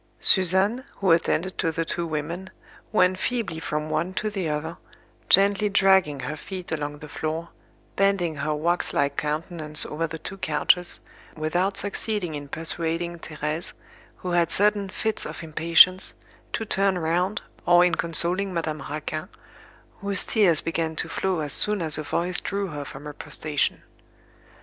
[0.19, 2.49] Suzanne, who attended to the two women,
[2.91, 4.77] went feebly from one to the other,
[5.29, 7.49] gently dragging her feet along the floor,
[7.97, 11.01] bending her wax like countenance over the two couches,
[11.37, 13.73] without succeeding in persuading Thérèse,
[14.15, 16.15] who had sudden fits of impatience,
[16.51, 19.29] to turn round, or in consoling Madame Raquin,
[19.99, 23.83] whose tears began to flow as soon as a voice drew her from her prostration.